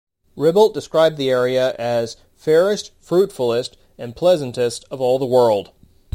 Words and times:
Ribault 0.35 0.73
described 0.73 1.17
the 1.17 1.29
area 1.29 1.75
as, 1.77 2.17
Fairest, 2.35 2.89
fruitfulest 3.01 3.77
and 3.99 4.15
pleasantest 4.15 4.83
of 4.89 4.99
all 4.99 5.19
the 5.19 5.27
world. 5.27 5.69